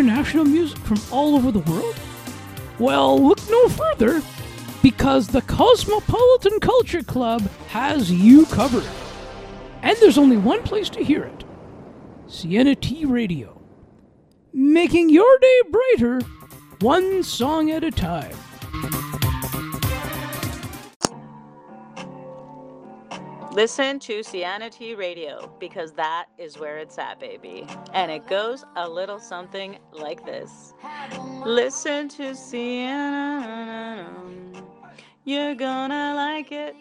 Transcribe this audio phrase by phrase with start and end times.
[0.00, 1.94] international music from all over the world?
[2.78, 4.22] Well, look no further
[4.82, 8.88] because the Cosmopolitan Culture Club has you covered.
[9.82, 11.44] And there's only one place to hear it
[12.26, 13.60] Sienna T Radio.
[14.54, 16.20] Making your day brighter,
[16.80, 18.36] one song at a time.
[23.52, 27.66] Listen to Sienna T Radio because that is where it's at, baby.
[27.92, 30.72] And it goes a little something like this
[31.44, 34.08] Listen to Sienna.
[35.24, 36.76] You're gonna like it.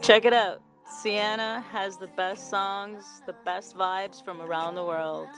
[0.00, 0.60] Check it out.
[1.00, 5.28] Sienna has the best songs, the best vibes from around the world.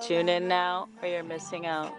[0.00, 1.92] Tune in now or you're missing out.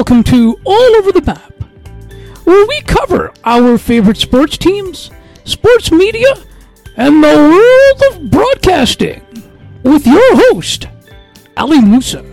[0.00, 1.52] Welcome to All Over the Map,
[2.44, 5.10] where we cover our favorite sports teams,
[5.44, 6.26] sports media,
[6.96, 9.20] and the world of broadcasting
[9.82, 10.88] with your host,
[11.58, 12.29] Ali Moosa.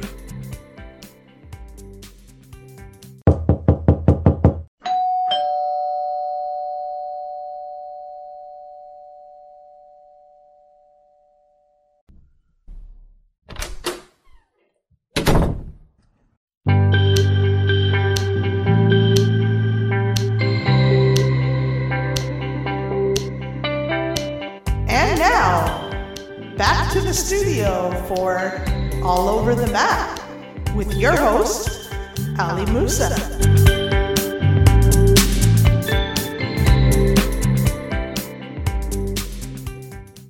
[32.58, 33.14] Ali Moosa.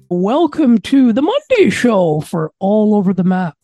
[0.09, 3.55] Welcome to the Monday show for All Over the Map.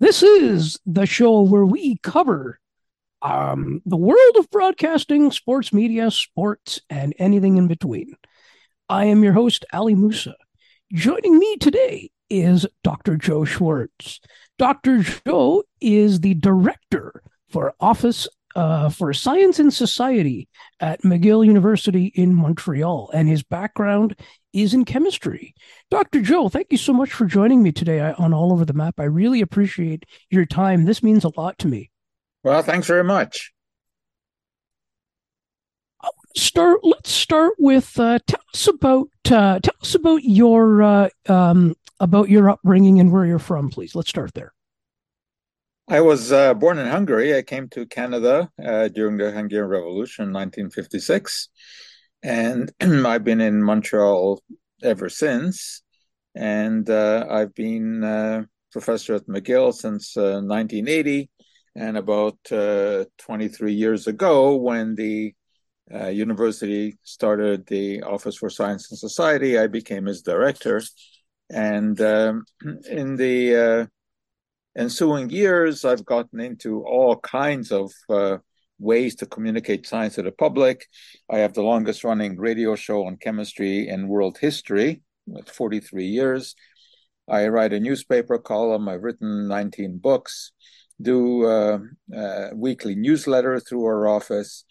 [0.00, 2.58] This is the show where we cover
[3.22, 8.14] um, the world of broadcasting, sports media, sports, and anything in between.
[8.88, 10.34] I am your host, Ali Moosa.
[10.92, 13.16] Joining me today is Dr.
[13.16, 14.18] Joe Schwarcz.
[14.58, 15.04] Dr.
[15.24, 20.48] Joe is the director for Office uh, for Science and Society
[20.80, 24.18] at McGill University in Montreal, and his background
[24.52, 25.54] is in chemistry.
[25.90, 26.22] Dr.
[26.22, 28.98] Joe, thank you so much for joining me today on All Over the Map.
[28.98, 30.86] I really appreciate your time.
[30.86, 31.90] This means a lot to me.
[32.42, 33.52] Well, thanks very much.
[36.36, 41.74] start let's start with uh, tell us about uh, tell us about your uh, um,
[42.00, 44.52] about your upbringing and where you're from please let's start there
[45.88, 47.34] I was uh, born in Hungary.
[47.34, 51.48] I came to Canada uh, during the Hungarian Revolution in 1956,
[52.22, 54.42] and I've been in Montreal
[54.82, 55.82] ever since.
[56.34, 61.30] And uh, I've been professor at McGill since 1980.
[61.74, 65.34] And about 23 years ago, when the
[65.92, 69.58] uh, university started the Office for Science and Society.
[69.58, 70.82] I became its director.
[71.50, 72.44] And um,
[72.90, 73.86] in the uh,
[74.78, 78.38] ensuing years, I've gotten into all kinds of uh,
[78.78, 80.86] ways to communicate science to the public.
[81.30, 86.54] I have the longest running radio show on chemistry in world history, with 43 years.
[87.28, 88.88] I write a newspaper column.
[88.88, 90.52] I've written 19 books,
[91.02, 91.80] do a
[92.16, 94.64] uh, weekly newsletter through our office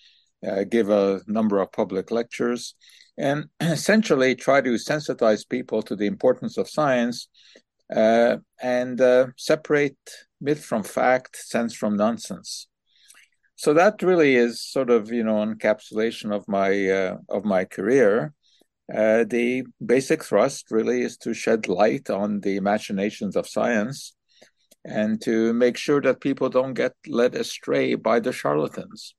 [0.46, 2.76] uh, give a number of public lectures,
[3.18, 7.28] and essentially try to sensitize people to the importance of science
[7.96, 9.98] uh, and uh, separate
[10.42, 12.68] myth from fact, sense from nonsense.
[13.56, 18.34] So that really is sort of you know encapsulation of my uh, of my career.
[18.94, 24.16] Uh, the basic thrust really is to shed light on the machinations of science
[24.86, 29.14] and to make sure that people don't get led astray by the charlatans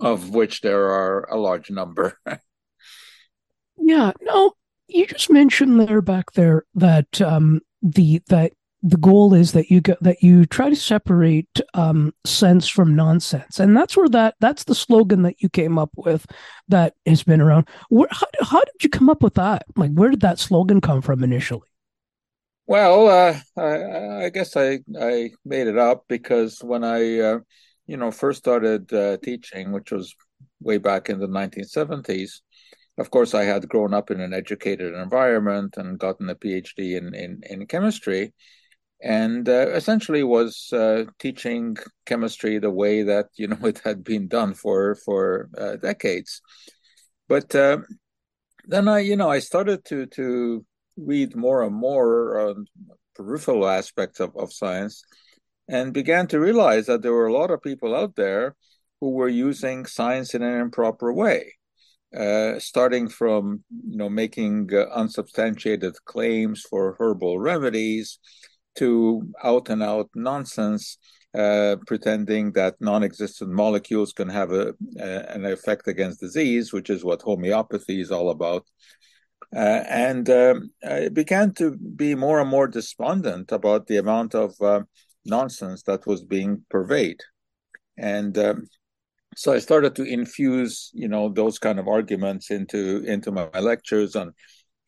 [0.00, 2.18] of which there are a large number.
[3.78, 4.52] yeah, no,
[4.88, 8.52] you just mentioned there back there that um, the that
[8.82, 13.58] the goal is that you get that you try to separate um, sense from nonsense,
[13.58, 16.26] and that's where that that's the slogan that you came up with
[16.68, 17.68] that has been around.
[17.88, 19.64] Where, how, how did you come up with that?
[19.76, 21.68] Like, where did that slogan come from initially?
[22.68, 27.38] Well, uh, I, I, guess I I made it up because when I uh,
[27.86, 30.14] you know first started uh, teaching, which was
[30.60, 32.40] way back in the 1970s,
[32.98, 37.14] of course I had grown up in an educated environment and gotten a PhD in
[37.14, 38.32] in, in chemistry,
[39.02, 41.76] and uh, essentially was uh, teaching
[42.06, 46.40] chemistry the way that you know it had been done for for uh, decades.
[47.28, 47.50] But
[48.68, 50.64] then I you know I started to to
[50.96, 52.66] read more and more on
[53.14, 55.02] peripheral aspects of, of science
[55.68, 58.54] and began to realize that there were a lot of people out there
[59.00, 61.54] who were using science in an improper way.
[62.16, 68.18] Uh, starting from you know making uh, unsubstantiated claims for herbal remedies
[68.76, 70.98] to out and out nonsense
[71.36, 77.04] uh, pretending that non-existent molecules can have a, a, an effect against disease which is
[77.04, 78.64] what homeopathy is all about
[79.54, 84.54] uh, and um, I began to be more and more despondent about the amount of
[84.60, 84.82] uh,
[85.24, 87.20] nonsense that was being purveyed.
[87.96, 88.66] And um,
[89.36, 94.16] so I started to infuse, you know, those kind of arguments into into my lectures
[94.16, 94.32] on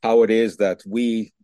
[0.02, 1.34] how it is that we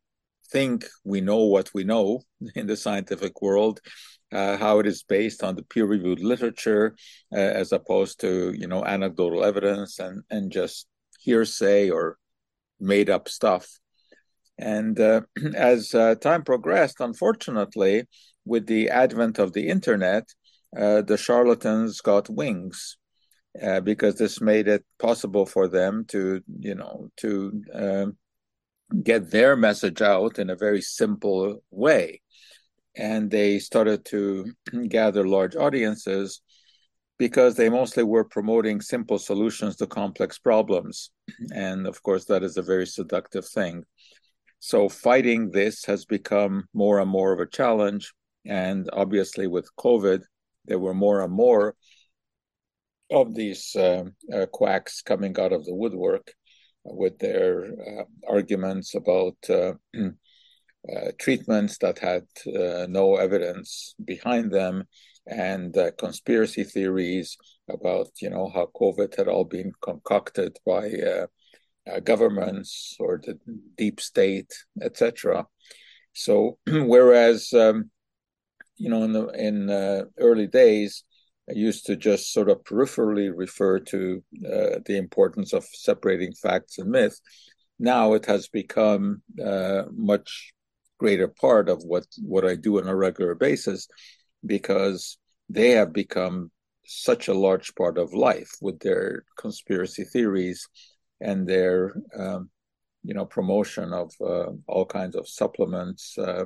[0.51, 2.23] think we know what we know
[2.55, 3.81] in the scientific world,
[4.33, 6.97] uh, how it is based on the peer-reviewed literature
[7.33, 10.87] uh, as opposed to, you know, anecdotal evidence and and just
[11.21, 12.17] hearsay or
[12.81, 13.69] made up stuff.
[14.57, 15.23] And uh,
[15.55, 18.05] as uh, time progressed, unfortunately,
[18.47, 20.25] with the advent of the internet,
[20.77, 22.97] uh, the charlatans got wings
[23.63, 28.17] uh, because this made it possible for them to, you know, to um,
[29.03, 32.21] get their message out in a very simple way.
[32.97, 34.53] And they started to
[34.89, 36.41] gather large audiences
[37.19, 41.11] because they mostly were promoting simple solutions to complex problems.
[41.55, 43.85] And of course, that is a very seductive thing.
[44.59, 48.13] So, fighting this has become more and more of a challenge.
[48.47, 50.23] And obviously, with COVID,
[50.67, 51.75] there were more and more
[53.11, 56.33] of these uh, uh, quacks coming out of the woodwork
[56.85, 62.25] with their uh, arguments about uh, uh, treatments that had
[62.91, 64.85] no evidence behind them
[65.27, 67.39] and conspiracy theories
[67.71, 70.93] about you know how COVID had all been concocted by
[71.91, 73.39] uh, governments or the
[73.77, 74.53] deep state,
[74.83, 75.47] etc.
[76.13, 77.91] So whereas um,
[78.77, 81.05] you know in the in uh, early days,
[81.49, 86.79] I used to just sort of peripherally refer to uh, the importance of separating facts
[86.79, 87.21] and myth.
[87.79, 90.53] Now it has become uh, much
[90.99, 93.89] greater part of what what I do on a regular basis
[94.47, 95.19] because
[95.49, 96.51] they have become
[96.87, 100.69] such a large part of life with their conspiracy theories
[101.21, 102.51] and their um,
[103.03, 106.45] you know promotion of uh, all kinds of supplements uh,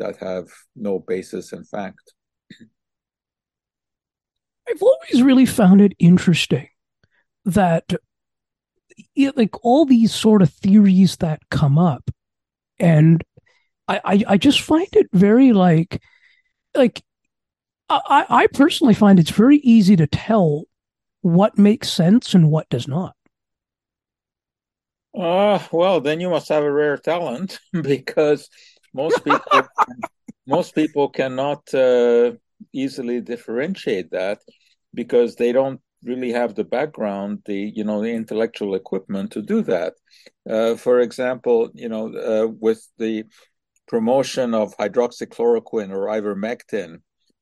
[0.00, 2.12] that have no basis in fact
[4.68, 6.68] i've always really found it interesting
[7.44, 7.92] that
[9.36, 12.10] like all these sort of theories that come up
[12.78, 13.22] and
[13.88, 16.02] I, I, I just find it very like
[16.74, 17.02] like
[17.88, 20.64] I, I personally find it's very easy to tell
[21.22, 23.16] what makes sense and what does not.
[25.12, 28.48] Uh, well, then you must have a rare talent because
[28.92, 29.62] most people
[30.46, 32.32] most people cannot uh,
[32.72, 34.38] easily differentiate that
[34.92, 39.62] because they don't really have the background, the you know the intellectual equipment to do
[39.62, 39.94] that.
[40.48, 43.24] Uh, for example, you know, uh, with the
[43.86, 47.00] promotion of hydroxychloroquine or ivermectin,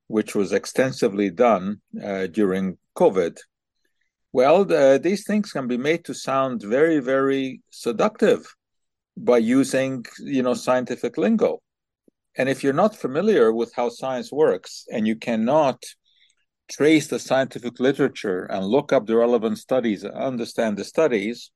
[0.09, 3.37] which was extensively done uh, during COVID.
[4.33, 8.47] Well, the, these things can be made to sound very, very seductive
[9.25, 11.61] by using, you know, scientific lingo.
[12.37, 15.83] And if you're not familiar with how science works and you cannot
[16.71, 21.51] trace the scientific literature and look up the relevant studies and understand the studies,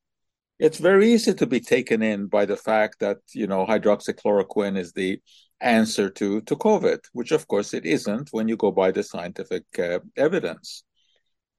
[0.59, 4.93] it's very easy to be taken in by the fact that you know hydroxychloroquine is
[4.93, 5.21] the
[5.61, 9.65] answer to to COVID, which of course it isn't when you go by the scientific
[9.79, 10.85] uh, evidence.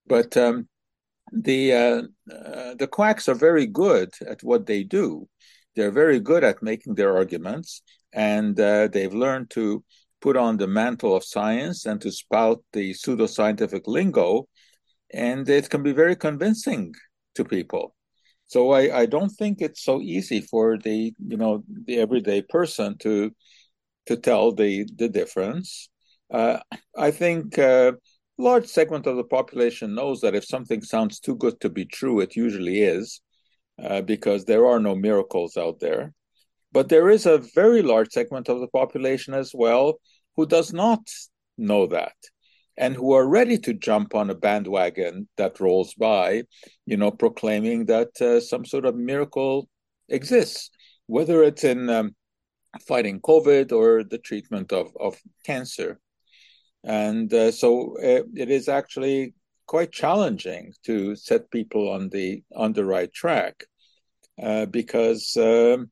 [0.07, 0.67] But um,
[1.31, 2.01] the uh,
[2.33, 5.27] uh, the quacks are very good at what they do.
[5.75, 7.82] They're very good at making their arguments,
[8.13, 9.84] and uh, they've learned to
[10.22, 14.48] put on the mantle of science and to spout the pseudoscientific lingo,
[15.12, 16.94] and it can be very convincing
[17.36, 17.96] to people.
[18.48, 22.98] So I, I don't think it's so easy for the you know the everyday person
[23.00, 23.32] to
[24.06, 25.89] to tell the the difference.
[26.32, 26.60] Uh,
[26.98, 27.92] I think a uh,
[28.38, 32.20] large segment of the population knows that if something sounds too good to be true,
[32.20, 33.22] it usually is,
[33.82, 36.13] uh, because there are no miracles out there.
[36.72, 40.00] But there is a very large segment of the population as well
[40.36, 41.01] who does not
[41.58, 42.15] know that
[42.77, 46.44] and who are ready to jump on a bandwagon that rolls by,
[46.86, 49.70] you know, proclaiming that uh, some sort of miracle
[50.10, 50.72] exists,
[51.06, 52.15] whether it's in um,
[52.88, 55.15] fighting COVID or the treatment of, of
[55.46, 56.00] cancer.
[56.84, 62.74] And uh, so uh, it is actually quite challenging to set people on the on
[62.74, 63.65] the right track
[64.41, 65.91] uh, because um,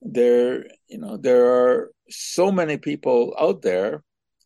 [0.00, 4.02] there you know there are so many people out there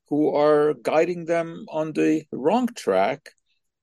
[0.09, 3.31] who are guiding them on the wrong track,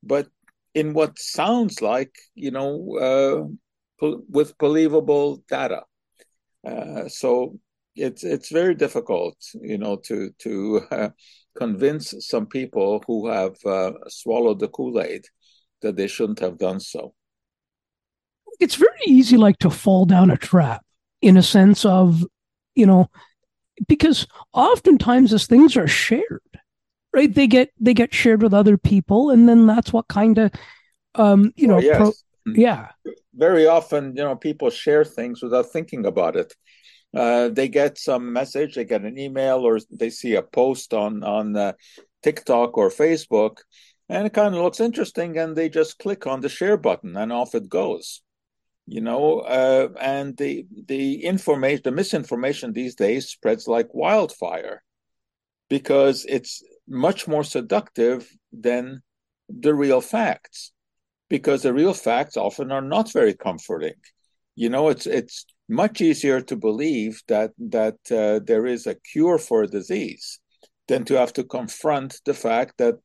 [0.01, 0.27] but
[0.73, 3.57] in what sounds like you know
[4.01, 5.83] uh, with believable data.
[6.65, 7.57] Uh, so
[7.95, 11.09] it's it's very difficult, you know, to to uh,
[11.57, 15.25] convince some people who have uh, swallowed the Kool Aid
[15.81, 17.13] that they shouldn't have done so.
[18.59, 20.85] It's very easy, like to fall down a trap
[21.21, 22.23] in a sense of,
[22.75, 23.09] you know,
[23.87, 26.41] because oftentimes as things are shared,
[27.13, 27.33] right?
[27.33, 30.51] They get they get shared with other people, and then that's what kind of,
[31.15, 31.97] um, you know, yes.
[31.97, 32.89] pro- yeah.
[33.35, 36.53] Very often, you know, people share things without thinking about it
[37.13, 41.23] uh, they get some message, they get an email, or they see a post on
[41.23, 41.73] on uh,
[42.21, 43.57] TikTok or Facebook,
[44.09, 47.31] and it kind of looks interesting, and they just click on the share button, and
[47.31, 48.21] off it goes.
[48.85, 54.83] You know, uh, and the the information, the misinformation these days spreads like wildfire,
[55.69, 59.01] because it's much more seductive than
[59.47, 60.73] the real facts,
[61.29, 63.95] because the real facts often are not very comforting.
[64.55, 69.37] You know, it's it's much easier to believe that that uh, there is a cure
[69.37, 70.39] for a disease
[70.87, 72.95] than to have to confront the fact that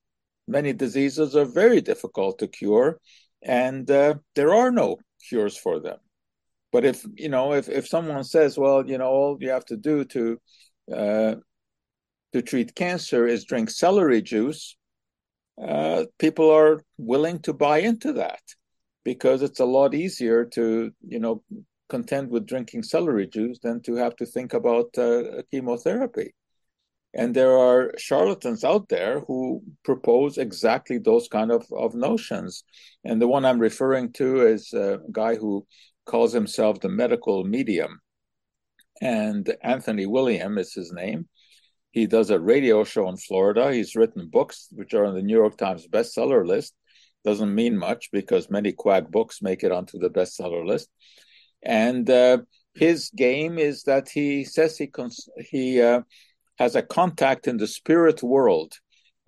[0.46, 2.98] many diseases are very difficult to cure
[3.42, 4.96] and uh, there are no
[5.28, 5.98] cures for them.
[6.72, 9.76] But if you know if, if someone says well you know all you have to
[9.76, 10.40] do to
[10.92, 11.34] uh,
[12.32, 14.76] to treat cancer is drink celery juice
[15.62, 18.40] uh, people are willing to buy into that
[19.04, 21.42] because it's a lot easier to you know
[21.88, 26.34] content with drinking celery juice than to have to think about uh, chemotherapy.
[27.14, 32.64] And there are charlatans out there who propose exactly those kind of, of notions.
[33.04, 35.66] And the one I'm referring to is a guy who
[36.04, 38.00] calls himself the medical medium.
[39.00, 41.28] And Anthony William is his name.
[41.92, 43.72] He does a radio show in Florida.
[43.72, 46.74] He's written books which are on the New York Times bestseller list.
[47.24, 50.88] Doesn't mean much because many quack books make it onto the bestseller list.
[51.62, 52.38] And uh,
[52.74, 56.02] his game is that he says he cons- he uh,
[56.58, 58.74] has a contact in the spirit world,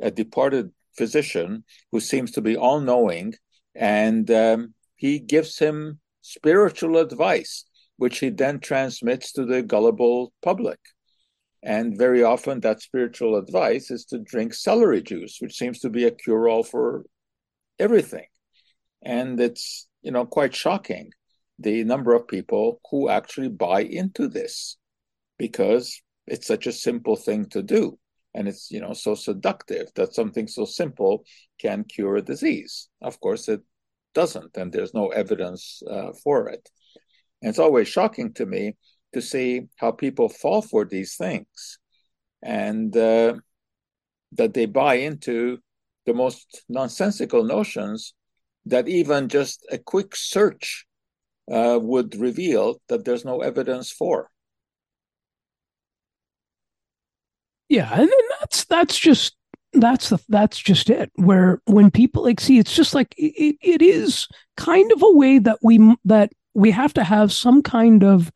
[0.01, 3.35] a departed physician who seems to be all knowing,
[3.75, 7.65] and um, he gives him spiritual advice,
[7.97, 10.79] which he then transmits to the gullible public.
[11.63, 16.05] And very often, that spiritual advice is to drink celery juice, which seems to be
[16.05, 17.05] a cure all for
[17.79, 18.27] everything.
[19.03, 21.11] And it's, you know, quite shocking
[21.61, 24.79] the number of people who actually buy into this
[25.39, 27.99] because it's such a simple thing to do.
[28.35, 31.25] And it's you know so seductive that something so simple
[31.61, 32.89] can cure a disease.
[33.03, 33.61] Of course it
[34.15, 36.69] doesn't and there's no evidence uh, for it.
[37.43, 38.77] And it's always shocking to me
[39.15, 41.79] to see how people fall for these things
[42.43, 43.35] and uh,
[44.33, 45.59] that they buy into
[46.07, 48.15] the most nonsensical notions
[48.67, 50.87] that even just a quick search
[51.51, 54.31] uh, would reveal that there's no evidence for.
[57.69, 59.37] Yeah, and then that's that's just
[59.73, 61.11] that's the that's just it.
[61.15, 64.27] Where when people like see, it's just like it, it is
[64.57, 68.33] kind of a way that we that we have to have some kind of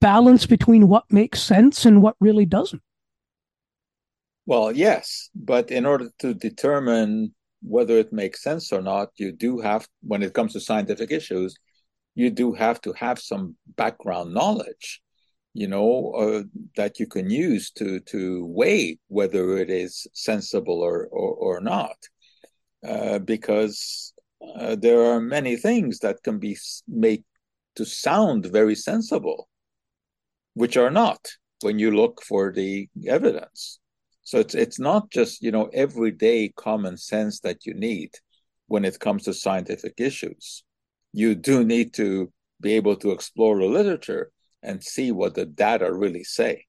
[0.00, 2.82] balance between what makes sense and what really doesn't.
[4.46, 9.60] Well, yes, but in order to determine whether it makes sense or not, you do
[9.60, 11.56] have, when it comes to scientific issues,
[12.14, 15.02] you do have to have some background knowledge
[15.54, 16.42] you know uh,
[16.76, 21.96] that you can use to to weigh whether it is sensible or or, or not.
[22.86, 24.12] Uh, because
[24.58, 26.54] uh, there are many things that can be
[26.86, 27.24] made
[27.74, 29.48] to sound very sensible
[30.52, 31.18] which are not
[31.62, 33.78] when you look for the evidence.
[34.22, 38.10] So it's it's not just you know everyday common sense that you need
[38.66, 40.64] when it comes to scientific issues
[41.14, 45.92] you do need to be able to explore the literature and see what the data
[45.92, 46.66] really say.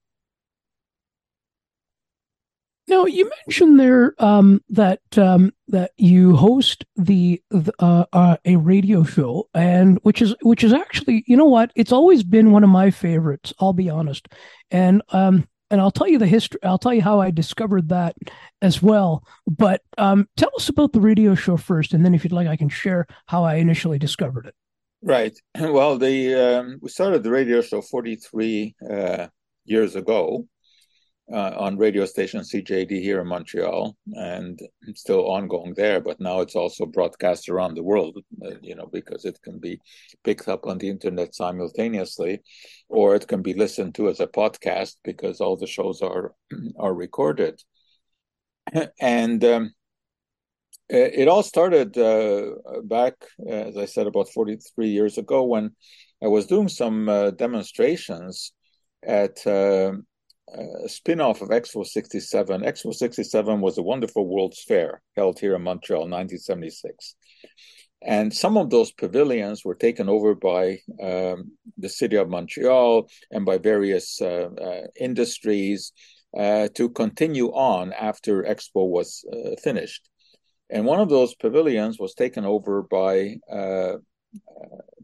[2.87, 8.57] Now you mentioned there um, that um, that you host the, the uh, uh, a
[8.57, 12.63] radio show, and which is which is actually you know what it's always been one
[12.63, 13.51] of my favorites.
[13.59, 14.27] I'll be honest,
[14.69, 16.59] and um, and I'll tell you the history.
[16.63, 18.15] I'll tell you how I discovered that
[18.61, 19.23] as well.
[19.47, 22.55] But um, tell us about the radio show first, and then if you'd like, I
[22.55, 24.55] can share how I initially discovered it.
[25.01, 25.37] Right.
[25.59, 29.27] Well, the um, we started the radio show forty three uh,
[29.65, 30.47] years ago
[31.31, 34.59] uh, on radio station CJAD here in Montreal, and
[34.93, 35.99] still ongoing there.
[35.99, 39.79] But now it's also broadcast around the world, uh, you know, because it can be
[40.23, 42.41] picked up on the internet simultaneously,
[42.89, 46.33] or it can be listened to as a podcast because all the shows are
[46.77, 47.61] are recorded.
[48.99, 49.73] And um,
[50.89, 52.51] it all started uh,
[52.83, 53.13] back,
[53.47, 55.71] as I said, about 43 years ago when
[56.23, 58.53] I was doing some uh, demonstrations
[59.03, 59.45] at
[60.53, 62.61] uh, a spin-off of Expo 67.
[62.61, 67.15] Expo 67 was a wonderful World's Fair held here in Montreal in 1976.
[68.01, 73.45] And some of those pavilions were taken over by um, the city of Montreal and
[73.45, 75.91] by various uh, uh, industries
[76.37, 80.07] uh, to continue on after Expo was uh, finished.
[80.69, 83.97] And one of those pavilions was taken over by uh,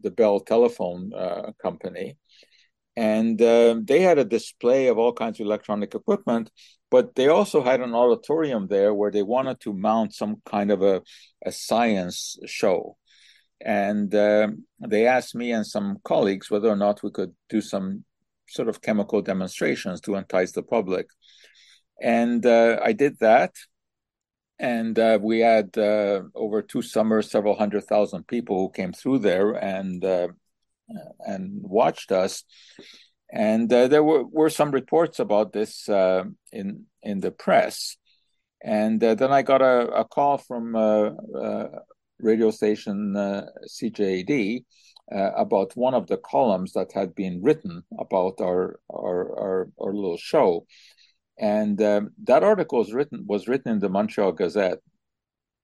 [0.00, 1.12] the Bell Telephone
[1.60, 2.16] Company
[2.96, 6.50] and uh, they had a display of all kinds of electronic equipment
[6.92, 10.82] but they also had an auditorium there where they wanted to mount some kind of
[10.82, 11.00] a,
[11.42, 12.98] a science show.
[13.64, 18.04] And uh, they asked me and some colleagues whether or not we could do some
[18.46, 21.06] sort of chemical demonstrations to entice the public.
[22.02, 23.54] And uh, i did that.
[24.58, 29.20] And uh, we had uh, over two summers several hundred thousand people who came through
[29.20, 29.52] there.
[29.52, 30.28] And uh,
[31.20, 32.44] and watched us.
[33.32, 37.96] And uh, there were, were some reports about this uh, in in the press.
[38.62, 41.68] And uh, then I got a, a call from uh, uh,
[42.20, 44.64] radio station CJAD
[45.10, 50.18] about one of the columns that had been written about our our, our, our little
[50.18, 50.66] show.
[51.38, 54.80] And that article was written was written in the Montreal Gazette,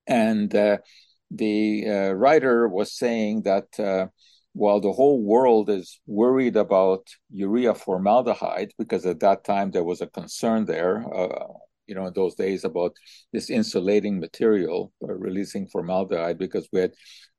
[0.07, 0.51] and
[1.31, 4.11] the writer was saying that
[4.59, 10.01] while the whole world is worried about urea formaldehyde, because at that time there was
[10.01, 11.47] a concern there, uh,
[11.87, 12.93] you know, in those days about
[13.33, 16.93] this insulating material uh, releasing formaldehyde, because we had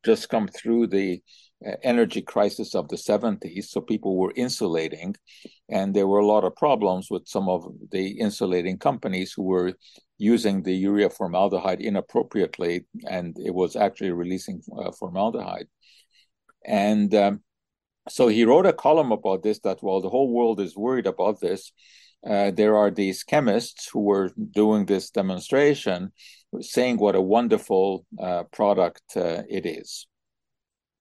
[0.05, 1.21] just come through the
[1.67, 3.65] uh, energy crisis of the 70s.
[3.65, 5.13] So people were insulating,
[5.67, 9.73] and there were a lot of problems with some of the insulating companies who were
[10.17, 15.67] using the urea formaldehyde inappropriately, and it was actually releasing uh, formaldehyde.
[16.65, 17.41] And um,
[18.07, 21.39] so he wrote a column about this that while the whole world is worried about
[21.39, 21.71] this,
[22.27, 26.11] uh, there are these chemists who were doing this demonstration
[26.59, 30.07] saying what a wonderful uh, product uh, it is.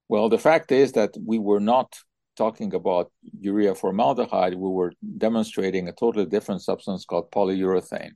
[0.08, 1.98] Well, the fact is that we were not
[2.36, 8.12] talking about urea formaldehyde, we were demonstrating a totally different substance called polyurethane.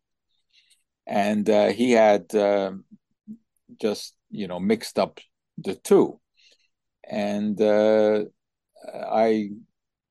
[1.07, 2.85] And uh, he had um,
[3.81, 5.19] just, you know, mixed up
[5.59, 6.21] the two
[7.09, 8.25] and uh,
[8.95, 9.51] I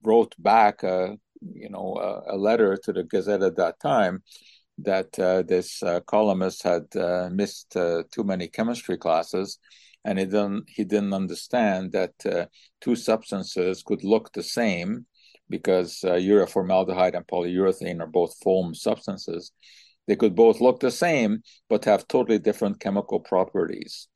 [0.04, 4.24] wrote back, a, you know, a, a, letter to the Gazette at that time
[4.80, 9.60] that uh, this uh, columnist had uh, missed uh, too many chemistry classes,
[10.06, 12.46] and he didn't he didn't understand that uh,
[12.80, 15.06] two substances could look the same
[15.50, 19.52] because urea formaldehyde and polyurethane are both foam substances.
[20.08, 24.08] They could both look the same but have totally different chemical properties.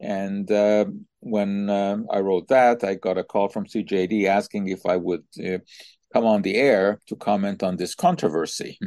[0.00, 0.86] And uh,
[1.20, 5.24] when uh, I wrote that, I got a call from CJAD asking if I would
[5.38, 5.58] uh,
[6.12, 8.78] come on the air to comment on this controversy.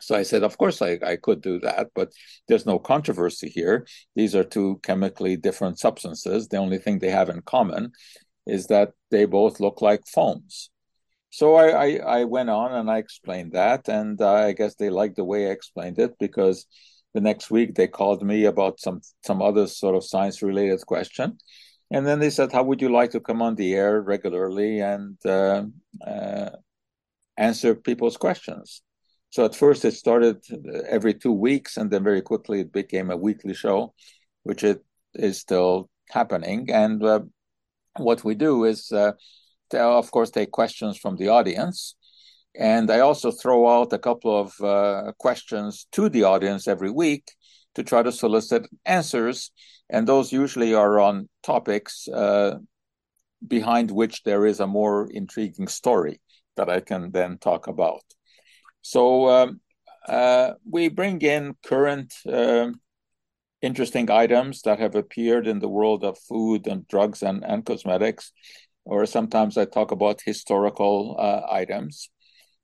[0.00, 2.10] So I said, of course, I, I could do that, but
[2.48, 3.86] there's no controversy here.
[4.16, 6.48] These are two chemically different substances.
[6.48, 7.92] The only thing they have in common
[8.46, 10.70] is that they both look like foams.
[11.28, 14.90] So I, I, I went on and I explained that, and uh, I guess they
[14.90, 16.66] liked the way I explained it because
[17.14, 21.38] the next week they called me about some some other sort of science related question.
[21.90, 25.16] And then they said how would you like to come on the air regularly and
[25.26, 25.64] uh,
[26.06, 26.50] uh,
[27.36, 28.82] answer people's questions?
[29.30, 30.44] So at first it started
[30.88, 33.94] every two weeks and then very quickly it became a weekly show
[34.42, 36.70] which it is still happening.
[36.70, 37.20] And uh,
[37.96, 39.12] what we do is uh,
[39.72, 41.96] of course take questions from the audience
[42.54, 47.30] and I also throw out a couple of uh, questions to the audience every week
[47.74, 49.50] to try to solicit answers.
[49.88, 52.58] And those usually are on topics uh,
[53.46, 56.20] behind which there is a more intriguing story
[56.56, 58.02] that I can then talk about.
[58.82, 59.60] So um,
[60.08, 62.70] uh, we bring in current uh,
[63.62, 68.32] interesting items that have appeared in the world of food and drugs and, and cosmetics,
[68.84, 72.10] or sometimes I talk about historical uh, items.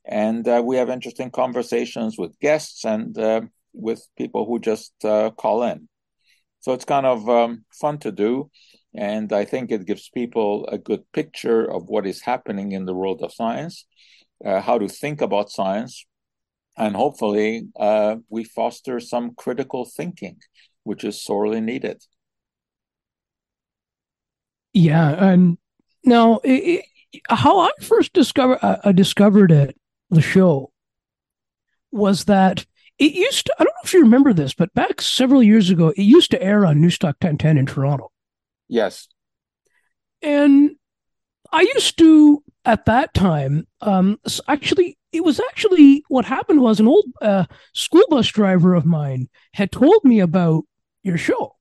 [0.06, 3.42] And uh, we have interesting conversations with guests and uh,
[3.72, 5.88] with people who just uh, call in.
[6.60, 8.50] So it's kind of um, fun to do.
[8.94, 12.94] And I think it gives people a good picture of what is happening in the
[12.94, 13.84] world of science,
[14.44, 16.06] uh, how to think about science,
[16.78, 20.38] and hopefully uh, we foster some critical thinking,
[20.84, 22.02] which is sorely needed.
[24.72, 25.58] Yeah, and
[26.04, 29.76] now it, it, how I first discovered I discovered it
[30.10, 30.72] the show
[31.90, 32.66] was that
[32.98, 35.88] it used to, I don't know if you remember this, but back several years ago,
[35.88, 38.10] it used to air on Newstalk 1010 in Toronto.
[38.68, 39.08] Yes.
[40.22, 40.76] And
[41.52, 46.88] I used to, at that time, um, actually, it was actually what happened was an
[46.88, 50.64] old uh, school bus driver of mine had told me about
[51.02, 51.54] your show.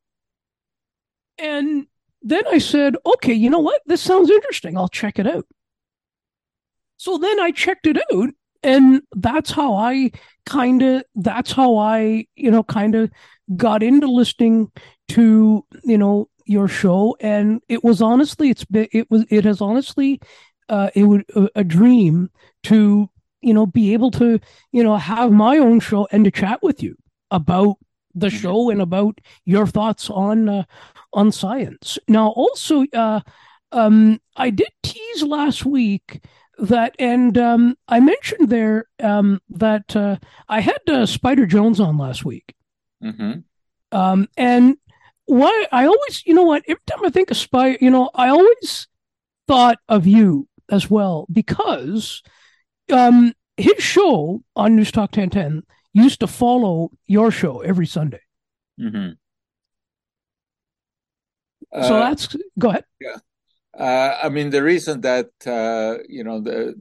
[1.38, 1.86] And
[2.22, 3.82] then I said, okay, you know what?
[3.86, 4.78] This sounds interesting.
[4.78, 5.46] I'll check it out.
[6.98, 8.30] So then I checked it out
[8.64, 10.12] and that's how I
[10.46, 13.12] kind of that's how I you know kind of
[13.56, 14.72] got into listening
[15.10, 19.62] to you know your show and it was honestly it's been it was it has
[19.62, 20.20] honestly
[20.70, 22.30] uh it would a, a dream
[22.64, 23.10] to
[23.42, 24.40] you know be able to
[24.72, 26.96] you know have my own show and to chat with you
[27.32, 27.78] about
[28.14, 28.38] the mm-hmm.
[28.38, 30.64] show and about your thoughts on uh,
[31.14, 33.20] on science now also uh
[33.72, 36.22] um i did tease last week
[36.58, 41.98] that and um, I mentioned there um, that uh, I had uh, Spider Jones on
[41.98, 42.56] last week,
[43.04, 43.39] mm-hmm.
[43.91, 44.78] um, and
[45.26, 48.30] why I always, you know what, every time I think of Spider, you know, I
[48.30, 48.88] always
[49.48, 52.22] thought of you as well because
[52.91, 55.63] um, his show on News Talk 1010
[55.94, 58.22] used to follow your show every Sunday.
[58.80, 59.13] Mm-hmm.
[61.82, 62.86] So uh, that's go ahead.
[63.00, 63.18] Yeah.
[63.78, 66.76] Uh, I mean, the reason that uh, you know the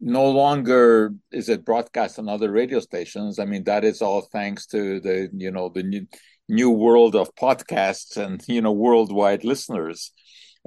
[0.00, 3.38] no longer is it broadcast on other radio stations.
[3.38, 6.06] I mean, that is all thanks to the you know the new,
[6.48, 10.12] new world of podcasts and you know worldwide listeners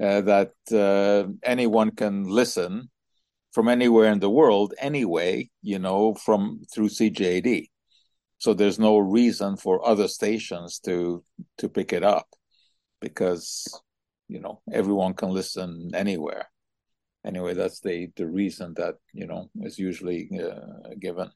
[0.01, 2.89] uh, that uh, anyone can listen
[3.53, 5.49] from anywhere in the world anyway.
[5.61, 7.67] You know, from through CJAD.
[8.39, 11.23] So there's no reason for other stations to
[11.59, 12.27] to pick it up
[12.99, 13.67] because
[14.31, 16.49] you know everyone can listen anywhere
[17.25, 21.29] anyway that's the the reason that you know is usually uh, given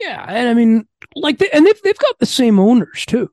[0.00, 3.30] yeah and i mean like they, and they've, they've got the same owners too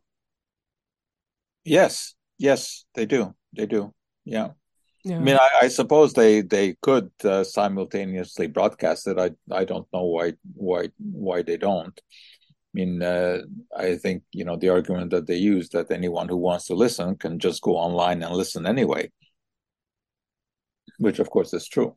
[1.65, 3.93] yes yes they do they do
[4.25, 4.49] yeah
[5.05, 5.15] yeah.
[5.15, 9.17] I mean, I, I, suppose they they could uh, simultaneously broadcast it.
[9.17, 11.97] I I don't know why why why they don't.
[12.69, 13.39] I mean, uh,
[13.75, 17.15] I think you know the argument that they use that anyone who wants to listen
[17.15, 19.09] can just go online and listen anyway,
[20.99, 21.95] which of course is true.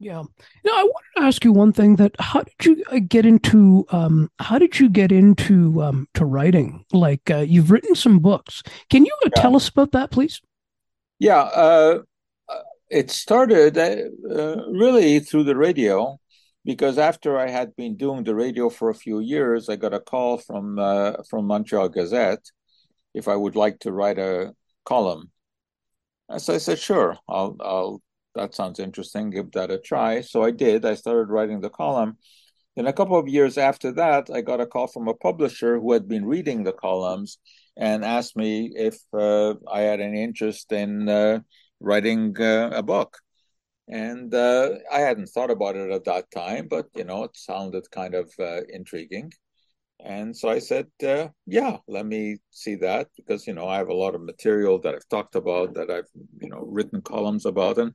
[0.00, 0.22] Yeah.
[0.64, 1.96] Now I wanted to ask you one thing.
[1.96, 3.86] That how did you uh, get into?
[3.90, 6.84] Um, how did you get into um, to writing?
[6.92, 8.62] Like uh, you've written some books.
[8.90, 9.42] Can you uh, yeah.
[9.42, 10.40] tell us about that, please?
[11.18, 11.40] Yeah.
[11.40, 12.02] Uh,
[12.48, 16.18] uh it started uh, really through the radio
[16.64, 20.00] because after I had been doing the radio for a few years, I got a
[20.00, 22.44] call from uh, from Montreal Gazette
[23.14, 25.30] if I would like to write a column.
[26.36, 28.02] So I said, sure, I'll, I'll.
[28.34, 29.30] That sounds interesting.
[29.30, 30.20] Give that a try.
[30.20, 30.84] So I did.
[30.84, 32.18] I started writing the column.
[32.76, 35.92] Then a couple of years after that, I got a call from a publisher who
[35.92, 37.38] had been reading the columns
[37.76, 41.40] and asked me if uh, I had any interest in uh,
[41.80, 43.18] writing uh, a book.
[43.88, 47.90] And uh, I hadn't thought about it at that time, but you know, it sounded
[47.90, 49.32] kind of uh, intriguing.
[50.00, 53.88] And so I said, uh, "Yeah, let me see that because you know I have
[53.88, 56.08] a lot of material that I've talked about, that I've
[56.40, 57.94] you know written columns about, and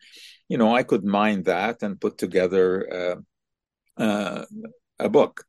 [0.50, 3.22] you know I could mine that and put together
[4.00, 4.46] uh, uh,
[5.00, 5.46] a book."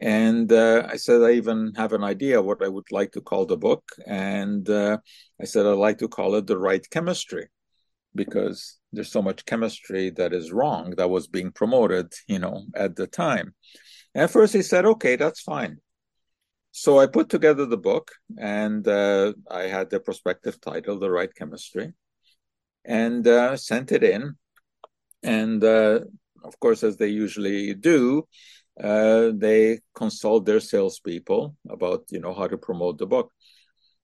[0.00, 3.46] And uh, I said, I even have an idea what I would like to call
[3.46, 3.84] the book.
[4.06, 4.98] And uh,
[5.40, 7.48] I said, I'd like to call it The Right Chemistry
[8.14, 12.96] because there's so much chemistry that is wrong that was being promoted, you know, at
[12.96, 13.54] the time.
[14.14, 15.78] At first, he said, "Okay, that's fine."
[16.70, 21.34] So I put together the book, and uh, I had the prospective title, "The Right
[21.34, 21.92] Chemistry,"
[22.84, 24.36] and uh, sent it in.
[25.22, 26.00] And uh,
[26.44, 28.28] of course, as they usually do,
[28.82, 33.30] uh, they consult their salespeople about, you know, how to promote the book.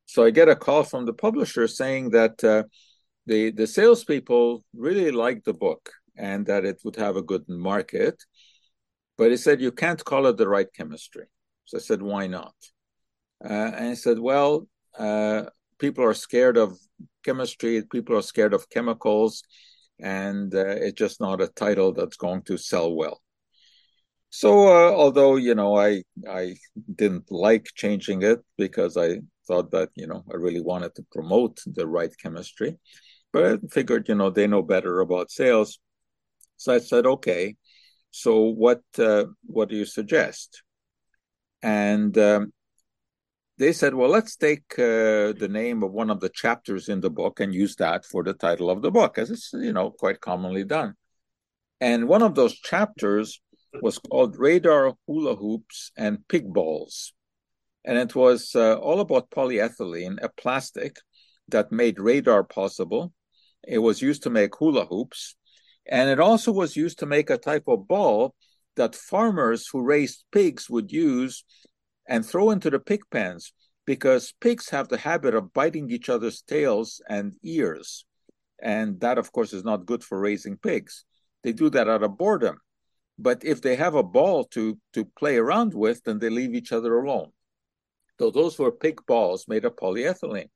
[0.07, 2.65] So I get a call from the publisher saying that uh,
[3.27, 8.17] the the salespeople really liked the book and that it would have a good market,
[9.17, 11.27] But he said, you can't call it the right chemistry.
[11.65, 12.55] So I said, why not?
[13.45, 15.45] Uh, and he said, well, uh,
[15.79, 16.79] people are scared of
[17.25, 19.43] chemistry, people are scared of chemicals,
[20.01, 23.21] and uh, it's just not a title that's going to sell well.
[24.31, 26.57] So, uh, although you know, I I
[26.95, 31.61] didn't like changing it because I thought that you know I really wanted to promote
[31.67, 32.79] the right chemistry,
[33.33, 35.79] but I figured you know they know better about sales,
[36.57, 37.57] so I said, okay.
[38.11, 40.63] So what uh, what do you suggest?
[41.63, 42.53] And um,
[43.59, 47.11] they said, well, let's take uh, the name of one of the chapters in the
[47.11, 50.21] book and use that for the title of the book, as it's you know quite
[50.21, 50.95] commonly done.
[51.81, 53.41] And one of those chapters
[53.81, 57.13] was called Radar Hula Hoops and Pig Balls.
[57.85, 60.97] And it was uh, all about polyethylene, a plastic
[61.49, 63.13] that made radar possible.
[63.67, 65.37] It was used to make hula hoops.
[65.87, 68.35] And it also was used to make a type of ball
[68.77, 71.45] that farmers who raised pigs would use
[72.09, 73.53] and throw into the pig pens
[73.87, 78.05] because pigs have the habit of biting each other's tails and ears.
[78.63, 81.05] And that, of course, is not good for raising pigs.
[81.43, 82.59] They do that out of boredom.
[83.19, 86.73] But if they have a ball to to play around with, then they leave each
[86.73, 87.33] other alone.
[88.19, 90.51] So those were pig balls made of polyethylene.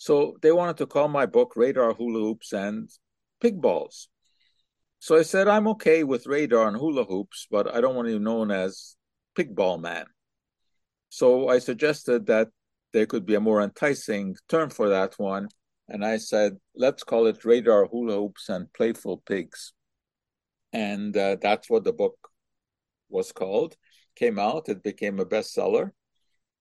[0.00, 2.88] So they wanted to call my book Radar Hula Hoops and
[3.38, 4.08] Pig Balls.
[4.98, 8.18] So I said, I'm okay with radar and hula hoops, but I don't want to
[8.18, 8.96] be known as
[9.34, 10.06] Pig Ball Man.
[11.10, 12.48] So I suggested that
[12.94, 15.48] there could be a more enticing term for that one.
[15.88, 19.74] And I said, let's call it Radar Hula Hoops and Playful Pigs
[20.72, 22.16] and uh, that's what the book
[23.08, 23.76] was called.
[24.16, 25.90] Came out, it became a bestseller,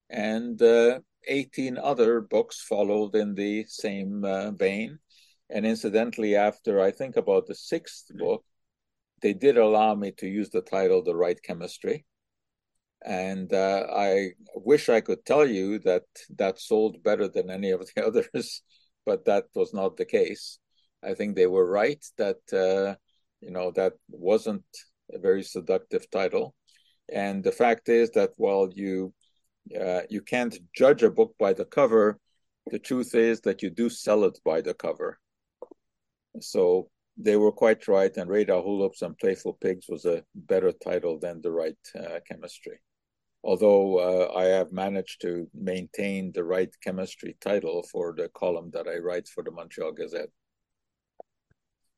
[0.09, 4.99] and uh, 18 other books followed in the same uh, vein.
[5.49, 8.43] And incidentally, after I think about the sixth book,
[9.21, 12.05] they did allow me to use the title "The Right Chemistry."
[13.05, 16.03] And uh, I wish I could tell you that
[16.37, 18.61] that sold better than any of the others,
[19.05, 20.59] but that was not the case.
[21.03, 22.95] I think they were right that uh,
[23.41, 24.65] you know that wasn't
[25.13, 26.53] a very seductive title
[27.11, 29.13] and the fact is that while you
[29.79, 32.19] uh, you can't judge a book by the cover.
[32.71, 35.19] The truth is that you do sell it by the cover.
[36.39, 41.19] So they were quite right and radar hula-hoops and playful pigs was a better title
[41.19, 42.79] than the right uh, chemistry.
[43.43, 48.87] Although uh, i have managed to maintain the right chemistry title for the column that
[48.87, 50.29] i write for the montreal gazette.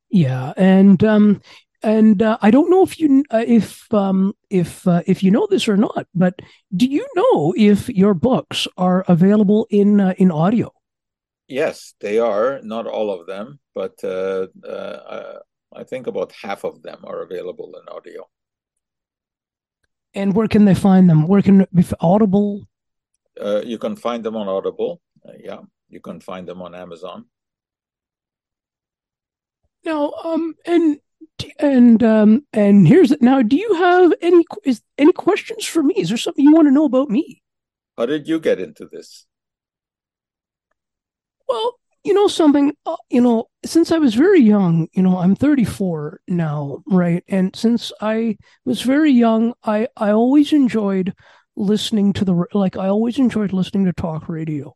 [0.10, 1.41] Yeah, and um,
[1.83, 5.47] and uh, I don't know if you uh, if um, if uh, if you know
[5.49, 6.39] this or not, but
[6.75, 10.71] do you know if your books are available in uh, in audio?
[11.47, 12.61] Yes, they are.
[12.63, 15.39] Not all of them, but uh, uh,
[15.75, 18.29] I think about half of them are available in audio.
[20.13, 21.27] And where can they find them?
[21.27, 22.67] Where can if Audible?
[23.65, 25.01] you can find them on Audible.
[25.39, 27.25] yeah, you can find them on Amazon.
[29.83, 30.99] Now, um, and
[31.60, 33.41] and um, and here's it now.
[33.41, 35.95] Do you have any is any questions for me?
[35.97, 37.41] Is there something you want to know about me?
[37.97, 39.25] How did you get into this?
[41.47, 42.73] Well, you know something.
[42.86, 47.23] Uh, you know, since I was very young, you know, I'm 34 now, right?
[47.27, 51.13] And since I was very young, I I always enjoyed
[51.55, 52.77] listening to the like.
[52.77, 54.75] I always enjoyed listening to talk radio,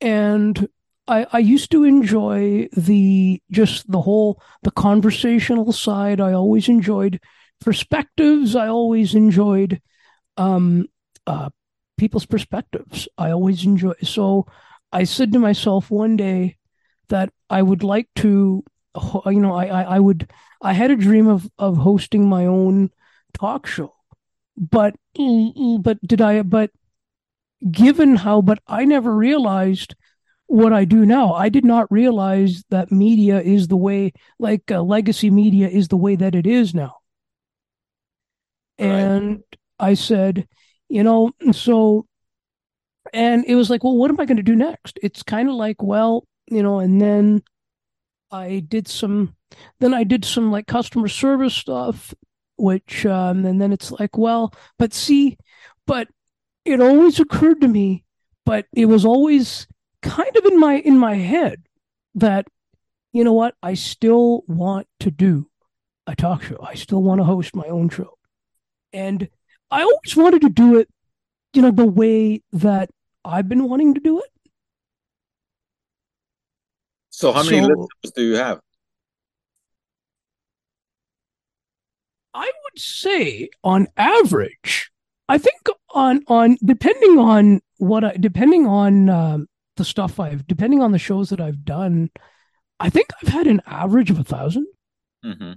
[0.00, 0.68] and
[1.08, 6.20] I, I used to enjoy the just the whole the conversational side.
[6.20, 7.20] I always enjoyed
[7.60, 8.54] perspectives.
[8.54, 9.80] I always enjoyed
[10.36, 10.86] um,
[11.26, 11.50] uh,
[11.96, 13.08] people's perspectives.
[13.18, 13.94] I always enjoy.
[14.02, 14.46] So
[14.92, 16.56] I said to myself one day
[17.08, 18.62] that I would like to,
[19.26, 20.30] you know, I, I, I would.
[20.62, 22.90] I had a dream of of hosting my own
[23.32, 23.94] talk show,
[24.56, 24.94] but
[25.82, 26.42] but did I?
[26.42, 26.70] But
[27.70, 29.94] given how, but I never realized
[30.48, 31.34] what I do now.
[31.34, 35.96] I did not realize that media is the way, like uh, legacy media is the
[35.96, 36.96] way that it is now.
[38.80, 38.88] Right.
[38.88, 39.44] And
[39.78, 40.48] I said,
[40.88, 42.06] you know, so,
[43.12, 44.98] and it was like, well, what am I going to do next?
[45.02, 47.42] It's kind of like, well, you know, and then
[48.30, 49.36] I did some,
[49.80, 52.14] then I did some like customer service stuff,
[52.56, 55.36] which, um, and then it's like, well, but see,
[55.86, 56.08] but
[56.64, 58.04] it always occurred to me,
[58.46, 59.66] but it was always,
[60.02, 61.62] kind of in my in my head
[62.14, 62.46] that
[63.12, 65.48] you know what I still want to do
[66.08, 66.58] a talk show.
[66.62, 68.14] I still want to host my own show.
[68.92, 69.28] And
[69.70, 70.88] I always wanted to do it,
[71.52, 72.88] you know, the way that
[73.24, 74.30] I've been wanting to do it.
[77.10, 78.60] So how many so, listeners do you have?
[82.32, 84.90] I would say on average,
[85.28, 90.82] I think on on depending on what I depending on um, the stuff I've depending
[90.82, 92.10] on the shows that I've done,
[92.80, 94.66] I think I've had an average of a 1000
[95.24, 95.52] Mm-hmm.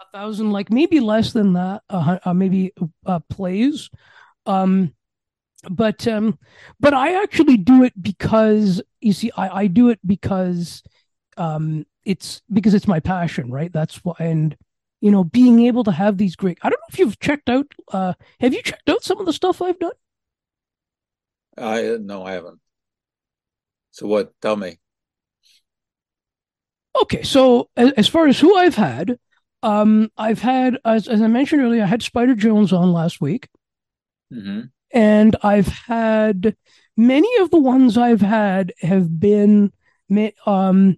[0.00, 2.72] a thousand, like maybe less than that, uh, uh, maybe
[3.06, 3.90] uh, plays.
[4.46, 4.94] Um,
[5.70, 6.38] but um,
[6.80, 10.82] but I actually do it because you see, I, I do it because
[11.36, 13.72] um, it's because it's my passion, right?
[13.72, 14.56] That's why, and
[15.00, 16.58] you know, being able to have these great.
[16.62, 17.66] I don't know if you've checked out.
[17.92, 19.92] Uh, have you checked out some of the stuff I've done?
[21.56, 22.60] I no, I haven't.
[23.94, 24.32] So what?
[24.42, 24.78] Tell me.
[27.02, 29.18] Okay, so as, far as who I've had,
[29.62, 33.48] um, I've had as, as I mentioned earlier, I had Spider Jones on last week,
[34.32, 34.62] Mm-hmm.
[34.92, 36.56] and I've had
[36.96, 39.72] many of the ones I've had have been
[40.44, 40.96] um,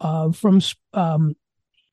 [0.00, 0.60] uh, from
[0.92, 1.36] um,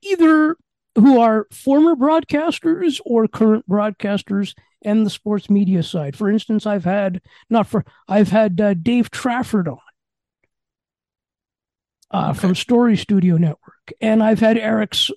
[0.02, 0.56] either
[0.96, 6.16] who are former broadcasters or current broadcasters and the sports media side.
[6.16, 9.78] For instance, I've had not for I've had uh, Dave Trafford on
[12.12, 15.10] uh, from Story Studio Network, and I've had Eric's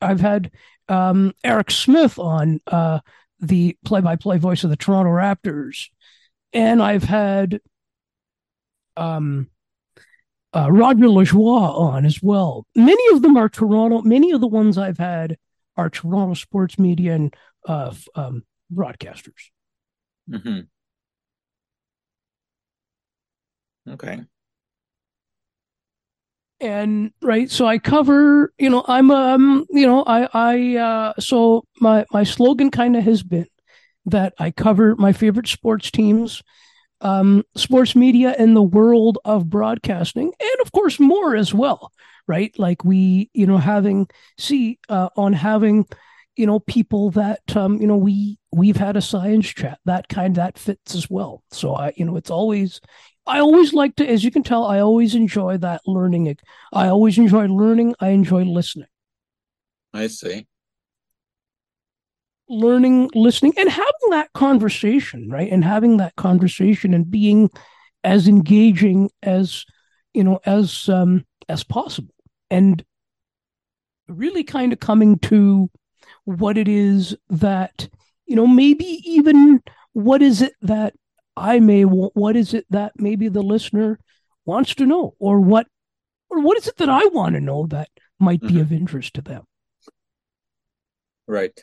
[0.00, 0.50] I've had
[0.88, 3.00] um, Eric Smith on uh,
[3.40, 5.88] the play-by-play voice of the Toronto Raptors,
[6.52, 7.60] and I've had
[8.96, 9.48] um,
[10.54, 12.66] uh, Roger Lajoie on as well.
[12.74, 14.02] Many of them are Toronto.
[14.02, 15.38] Many of the ones I've had
[15.76, 17.34] are Toronto sports media and
[17.66, 19.50] uh, um, broadcasters.
[20.30, 20.60] Mm-hmm.
[23.92, 24.20] Okay.
[26.62, 31.64] And right so i cover you know i'm um you know i i uh so
[31.80, 33.46] my my slogan kind of has been
[34.06, 36.42] that i cover my favorite sports teams
[37.00, 41.92] um sports media and the world of broadcasting and of course more as well
[42.28, 42.56] right?
[42.58, 44.06] Like we you know having
[44.38, 45.86] see uh on having
[46.36, 50.36] you know people that um you know we we've had a science chat that kind
[50.36, 51.42] that fits as well.
[51.50, 52.80] So i you know it's always
[53.26, 56.36] I always like to, as you can tell, I always enjoy that learning.
[56.72, 57.94] I always enjoy learning.
[58.00, 58.88] I enjoy listening,
[59.92, 60.46] I see.
[62.48, 65.50] learning, listening, and having that conversation, right?
[65.50, 67.50] And having that conversation and being
[68.04, 69.64] as engaging as
[70.12, 72.14] you know as um, as possible,
[72.50, 72.84] and
[74.08, 75.70] really kind of coming to
[76.24, 77.88] what it is that
[78.26, 80.94] you know, maybe even what is it that
[81.36, 83.98] I may want, what is it that maybe the listener
[84.44, 85.66] wants to know, or what,
[86.30, 88.60] or what is it that I want to know that might be Mhm.
[88.60, 89.44] of interest to them.
[91.26, 91.58] Right.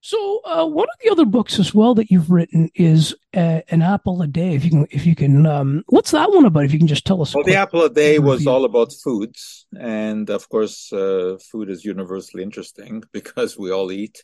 [0.00, 3.82] So uh, one of the other books as well that you've written is uh, an
[3.82, 4.54] apple a day.
[4.54, 6.64] If you can, if you can, um, what's that one about?
[6.64, 7.34] If you can just tell us.
[7.34, 8.52] Well, the apple a day was review.
[8.52, 14.22] all about foods, and of course, uh, food is universally interesting because we all eat,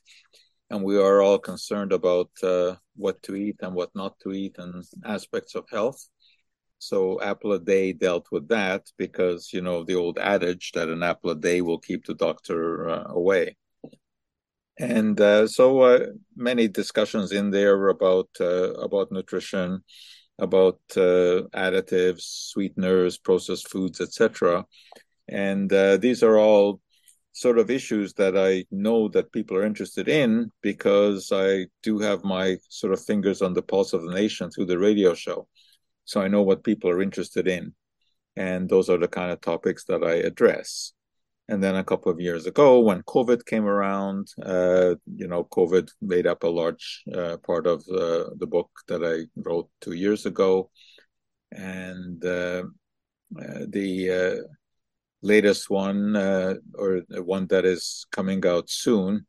[0.73, 4.57] and we are all concerned about uh, what to eat and what not to eat,
[4.59, 6.09] and aspects of health.
[6.79, 11.03] So, apple a day dealt with that because you know the old adage that an
[11.03, 13.57] apple a day will keep the doctor uh, away.
[14.79, 19.85] And uh, so, uh, many discussions in there about uh, about nutrition,
[20.39, 24.65] about uh, additives, sweeteners, processed foods, etc.
[25.29, 26.82] And these are all
[27.33, 32.25] sort of issues that I know that people are interested in because I do have
[32.25, 35.49] my sort of fingers on the pulse of the nation through the radio show.
[36.05, 37.75] So I know what people are interested in.
[38.37, 40.93] And those are the kind of topics that I address.
[41.49, 45.91] And then a couple of years ago, when COVID came around, uh, you know, COVID
[46.01, 50.25] made up a large uh, part of uh, the book that I wrote two years
[50.25, 50.71] ago.
[51.51, 52.65] And uh,
[53.39, 54.62] uh, the uh,
[55.23, 59.27] latest one, uh, or one that is coming out soon,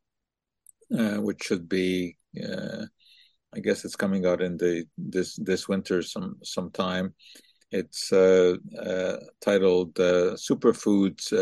[0.96, 2.84] uh, which should be, uh,
[3.54, 7.14] I guess it's coming out in the this this winter some sometime.
[7.70, 11.32] It's uh, uh, titled uh, "Superfoods,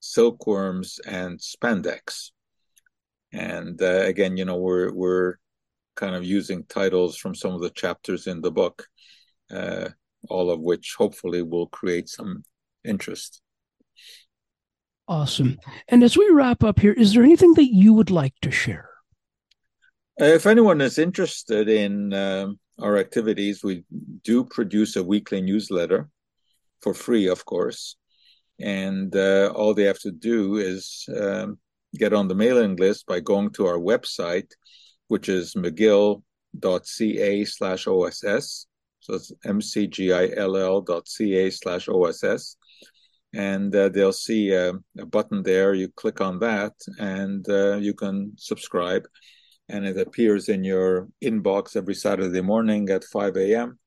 [0.00, 2.30] Silkworms, and Spandex."
[3.32, 5.36] And again, you know, we're we're
[5.96, 8.86] kind of using titles from some of the chapters in the book,
[10.28, 12.44] all of which hopefully will create some
[12.84, 13.42] interest.
[15.06, 15.58] Awesome.
[15.88, 18.90] And as we wrap up here, is there anything that you would like to share?
[20.20, 23.84] Uh, If anyone is interested in um, our activities, we
[24.22, 26.10] do produce a weekly newsletter
[26.82, 27.96] for free, of course.
[28.60, 31.58] And uh, all they have to do is um,
[31.96, 34.50] get on the mailing list by going to our website,
[35.06, 38.66] which is mcgill.ca slash OSS.
[39.00, 42.56] So it's mcgill.ca slash OSS.
[43.34, 45.74] And uh, they'll see a, a, button there.
[45.74, 49.06] You click on that, and uh, you can subscribe,
[49.68, 53.78] and it appears in your inbox every Saturday morning at 5 a.m.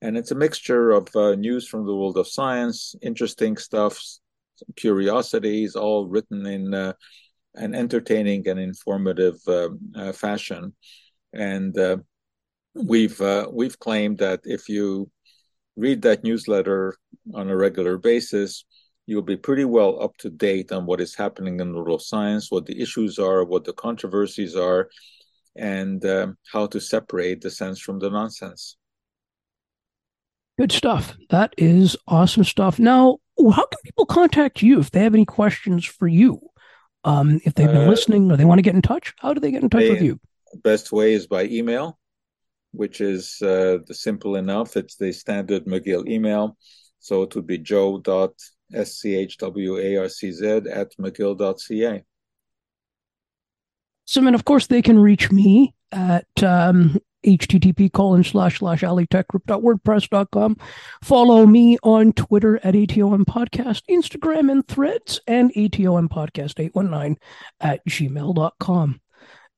[0.00, 4.00] And it's a mixture of uh, news from the world of science, interesting stuff,
[4.76, 6.92] curiosities, all written in uh,
[7.54, 10.74] an entertaining and informative uh, uh, fashion.
[11.32, 11.76] And
[12.74, 13.20] we've
[13.52, 15.10] we've claimed that if you
[15.76, 16.96] read that newsletter
[17.34, 18.64] on a regular basis,
[19.08, 22.02] you'll be pretty well up to date on what is happening in the world of
[22.02, 24.90] science, what the issues are, what the controversies are,
[25.56, 28.76] and um, how to separate the sense from the nonsense.
[30.58, 31.16] Good stuff.
[31.30, 32.78] That is awesome stuff.
[32.78, 36.40] Now, how can people contact you if they have any questions for you?
[37.04, 39.40] Um, if they've been uh, listening or they want to get in touch, how do
[39.40, 40.20] they get in touch they, with you?
[40.62, 41.98] Best way is by email
[42.72, 44.76] which is uh, simple enough.
[44.76, 46.56] It's the standard McGill email.
[47.00, 47.58] So it would be
[48.72, 52.04] joe.schwarcz at mcgill.ca.
[54.04, 60.56] So, and of course, they can reach me at um, http colon slash slash alitechgroup.wordpress.com.
[61.02, 67.18] Follow me on Twitter at ATOM Podcast, Instagram and threads, and ATOM Podcast 819
[67.60, 69.00] at gmail.com.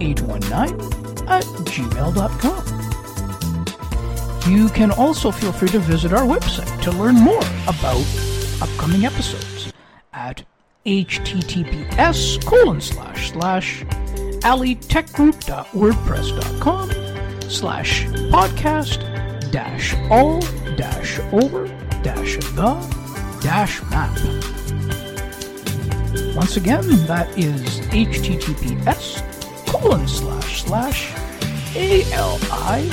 [0.00, 0.74] 819
[1.28, 2.75] at gmail.com.
[4.48, 8.06] You can also feel free to visit our website to learn more about
[8.62, 9.72] upcoming episodes
[10.12, 10.44] at
[10.86, 13.82] https colon slash slash
[14.42, 16.90] alitechgroup.wordpress.com
[17.50, 20.38] slash podcast dash all
[20.76, 21.66] dash over
[22.04, 24.16] dash the dash map.
[26.36, 29.24] Once again, that is https
[29.66, 31.12] colon slash slash
[31.74, 32.88] A-L-I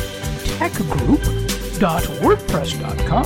[1.79, 3.25] techgroup.wordpress.com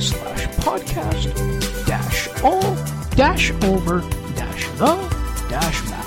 [0.00, 2.74] slash podcast dash all
[3.14, 4.00] dash over
[4.34, 4.96] dash the
[5.48, 6.04] dash map.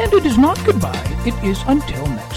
[0.00, 2.29] And it is not goodbye, it is until next.